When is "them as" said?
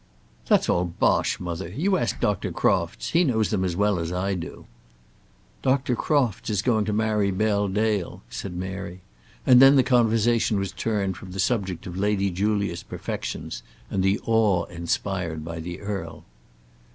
3.51-3.75